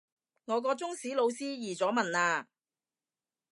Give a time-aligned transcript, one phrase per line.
[0.45, 2.47] 我個中史老師移咗民喇